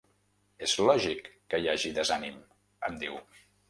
[0.67, 2.43] “És lògic que hi hagi desànim”,
[2.91, 3.27] em diu.